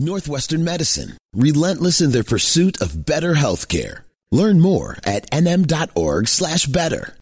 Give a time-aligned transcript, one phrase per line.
[0.00, 4.00] Northwestern Medicine, relentless in their pursuit of better healthcare.
[4.32, 7.14] Learn more at nm.org slash better.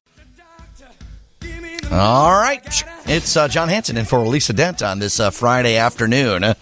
[1.90, 2.84] All right.
[3.06, 6.44] It's uh, Jon Hansen in for Lisa Dent on this uh, Friday afternoon.
[6.44, 6.54] Uh,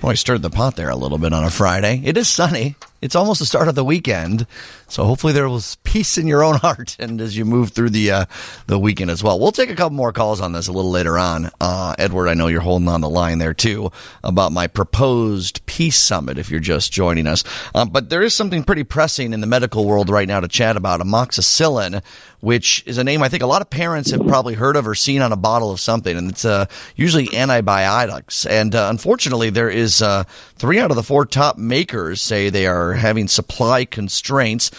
[0.00, 2.00] boy, stirred the pot there a little bit on a Friday.
[2.04, 2.76] It is sunny.
[3.00, 4.46] It's almost the start of the weekend.
[4.90, 8.10] So hopefully there was peace in your own heart and as you move through the
[8.10, 8.24] uh,
[8.66, 9.38] the weekend as well.
[9.38, 11.50] We'll take a couple more calls on this a little later on.
[11.60, 13.92] Uh, Edward, I know you're holding on the line there too
[14.24, 17.44] about my proposed peace summit if you're just joining us.
[17.74, 20.76] Um, but there is something pretty pressing in the medical world right now to chat
[20.76, 22.02] about amoxicillin,
[22.40, 24.94] which is a name I think a lot of parents have probably heard of or
[24.94, 26.66] seen on a bottle of something, and it's uh,
[26.96, 28.46] usually antibiotics.
[28.46, 30.24] And uh, unfortunately, there is uh,
[30.56, 34.70] three out of the four top makers say they are having supply constraints.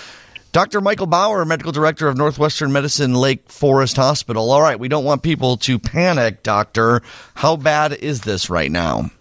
[0.51, 0.81] Dr.
[0.81, 4.51] Michael Bauer, medical director of Northwestern Medicine Lake Forest Hospital.
[4.51, 7.01] All right, we don't want people to panic, doctor.
[7.35, 9.11] How bad is this right now?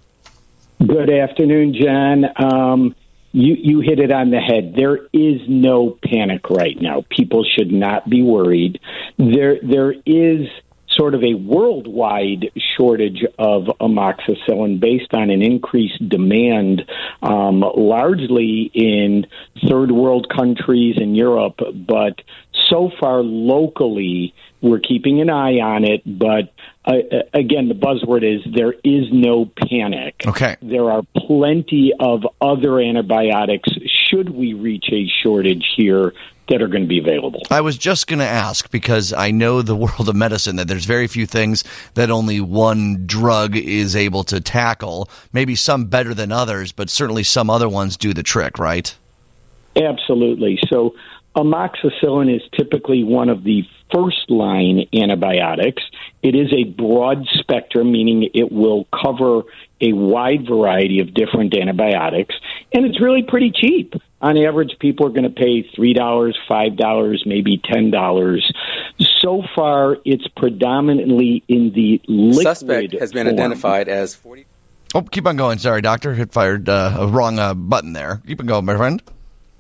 [0.85, 2.25] Good afternoon, Jon.
[2.37, 2.97] Um,
[3.33, 4.75] you you hit it on the head.
[4.75, 7.05] There is no panic right now.
[7.11, 8.81] People should not be worried.
[9.17, 10.49] There there is
[10.91, 16.83] sort of a worldwide shortage of amoxicillin based on an increased demand,
[17.23, 19.27] um, largely in
[19.69, 22.21] third world countries in Europe, but
[22.69, 26.03] so far locally, we're keeping an eye on it.
[26.07, 26.53] But
[26.85, 26.95] uh,
[27.33, 30.23] again, the buzzword is there is no panic.
[30.27, 30.57] Okay.
[30.63, 33.71] There are plenty of other antibiotics
[34.11, 36.13] should we reach a shortage here
[36.51, 37.41] that are going to be available.
[37.49, 40.85] I was just going to ask because I know the world of medicine that there's
[40.85, 45.09] very few things that only one drug is able to tackle.
[45.33, 48.95] Maybe some better than others, but certainly some other ones do the trick, right?
[49.77, 50.59] Absolutely.
[50.69, 50.95] So,
[51.37, 55.83] amoxicillin is typically one of the first line antibiotics.
[56.23, 59.43] It is a broad spectrum, meaning it will cover
[59.81, 62.35] a wide variety of different antibiotics,
[62.73, 63.95] and it's really pretty cheap.
[64.23, 68.41] On average, people are going to pay $3, $5, maybe $10.
[69.23, 72.43] So far, it's predominantly in the liquid.
[72.43, 73.39] Suspect has been form.
[73.39, 74.45] identified as 40.
[74.95, 75.59] Oh, keep on going.
[75.59, 76.13] Sorry, doctor.
[76.13, 78.21] Hit fired uh, a wrong uh, button there.
[78.27, 79.03] Keep on going, my friend.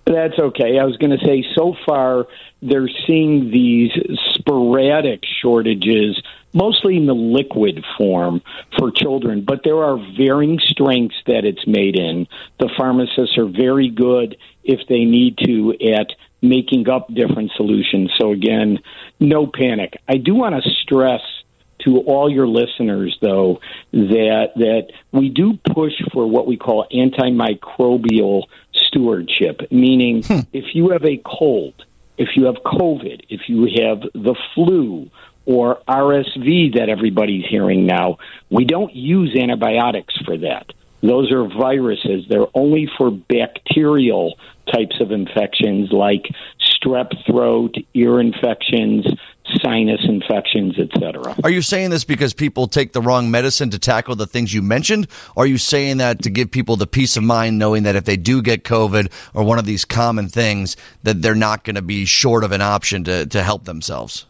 [0.06, 0.78] That's okay.
[0.78, 2.26] I was going to say so far
[2.62, 3.92] they're seeing these
[4.34, 6.20] sporadic shortages,
[6.52, 8.42] mostly in the liquid form
[8.78, 12.26] for children, but there are varying strengths that it's made in.
[12.58, 16.08] The pharmacists are very good if they need to at
[16.42, 18.10] making up different solutions.
[18.18, 18.78] So, again,
[19.20, 20.00] no panic.
[20.08, 21.20] I do want to stress
[21.84, 23.60] to all your listeners though
[23.92, 28.42] that that we do push for what we call antimicrobial
[28.90, 30.40] stewardship meaning Hmm.
[30.52, 31.74] if you have a cold
[32.18, 35.08] if you have covid if you have the flu
[35.46, 38.18] or RSV that everybody's hearing now
[38.50, 40.66] we don't use antibiotics for that
[41.02, 44.38] those are viruses they're only for bacterial
[44.70, 46.26] types of infections like
[46.60, 49.06] strep throat ear infections
[49.62, 54.16] sinus infections etc Are you saying this because people take the wrong medicine to tackle
[54.16, 55.08] the things you mentioned?
[55.36, 58.04] Or are you saying that to give people the peace of mind knowing that if
[58.04, 61.82] they do get COVID or one of these common things, that they're not going to
[61.82, 64.26] be short of an option to, to help themselves?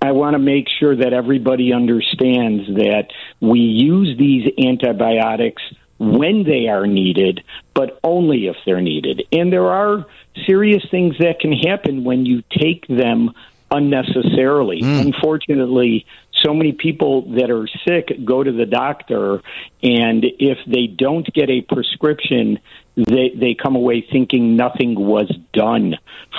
[0.00, 3.08] I want to make sure that everybody understands that
[3.40, 5.62] we use these antibiotics
[5.98, 7.42] when they are needed,
[7.74, 9.22] but only if they're needed.
[9.32, 10.06] And there are
[10.46, 13.32] serious things that can happen when you take them
[13.70, 14.80] unnecessarily.
[14.80, 15.08] Hmm.
[15.08, 19.42] Unfortunately, so many people that are sick go to the doctor,
[19.82, 22.58] and if they don't get a prescription,
[22.96, 25.96] they, they come away thinking nothing was done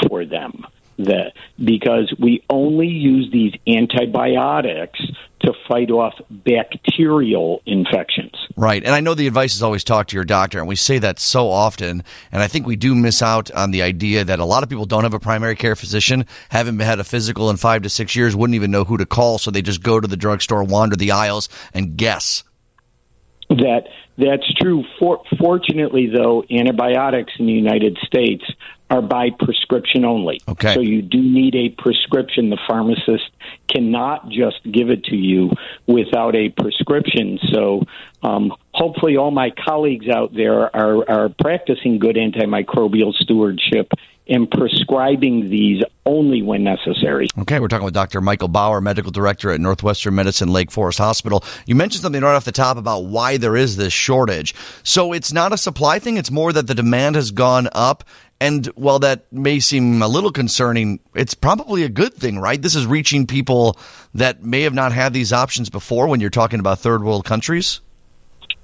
[0.07, 0.65] for them
[0.99, 4.99] that because we only use these antibiotics
[5.39, 8.28] to fight off bacterial infections.
[8.59, 8.83] Right.
[8.83, 11.17] And I know the advice is always talk to your doctor, and we say that
[11.17, 12.03] so often.
[12.29, 14.83] And I think we do miss out on the idea that a lot of people
[14.83, 18.35] don't have a primary care physician, haven't had a physical in five to six years,
[18.35, 21.11] wouldn't even know who to call, so they just go to the drugstore, wander the
[21.11, 22.43] aisles, and guess.
[23.47, 23.83] That
[24.17, 24.83] that's true.
[24.99, 28.43] For, fortunately, though, antibiotics in the United States
[28.89, 30.41] are by prescription only.
[30.47, 30.73] Okay.
[30.73, 32.49] So you do need a prescription.
[32.49, 33.29] The pharmacist
[33.67, 35.51] cannot just give it to you
[35.87, 37.39] without a prescription.
[37.51, 37.83] So
[38.23, 43.91] um, hopefully, all my colleagues out there are, are practicing good antimicrobial stewardship
[44.29, 47.27] and prescribing these only when necessary.
[47.39, 48.21] Okay, we're talking with Dr.
[48.21, 51.43] Michael Bauer, medical director at Northwestern Medicine Lake Forest Hospital.
[51.65, 54.53] You mentioned something right off the top about why there is this shortage.
[54.83, 58.03] So it's not a supply thing, it's more that the demand has gone up.
[58.41, 62.61] And while that may seem a little concerning, it's probably a good thing, right?
[62.61, 63.77] This is reaching people
[64.13, 67.81] that may have not had these options before when you're talking about third world countries.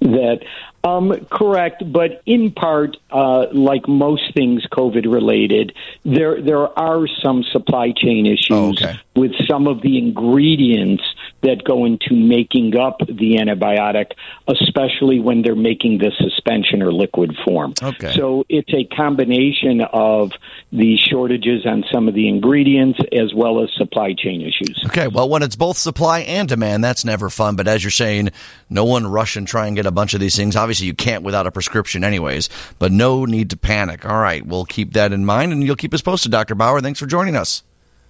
[0.00, 0.40] that
[0.86, 5.74] Um, correct, but in part, uh, like most things COVID related,
[6.04, 9.00] there there are some supply chain issues Oh, okay.
[9.16, 11.02] With some of the ingredients
[11.42, 14.12] that go into making up the antibiotic,
[14.48, 17.72] especially when they're making the suspension or liquid form.
[17.82, 18.12] Okay.
[18.14, 20.32] So it's a combination of
[20.72, 24.82] the shortages on some of the ingredients as well as supply chain issues.
[24.86, 27.56] Okay, well, when it's both supply and demand, that's never fun.
[27.56, 28.30] But as you're saying,
[28.68, 30.56] no one rush and try and get a bunch of these things.
[30.56, 32.48] Obviously, you can't without a prescription, anyways.
[32.78, 34.04] But no need to panic.
[34.04, 36.54] All right, we'll keep that in mind, and you'll keep us posted, Dr.
[36.54, 36.80] Bauer.
[36.80, 37.62] Thanks for joining us.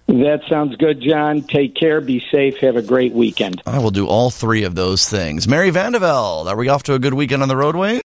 [0.07, 1.41] That sounds good, Jon.
[1.41, 1.99] Take care.
[1.99, 2.57] Be safe.
[2.57, 3.61] Have a great weekend.
[3.65, 5.47] I will do all three of those things.
[5.47, 7.95] Mary Vandevelde, are we off to a good weekend on the roadway?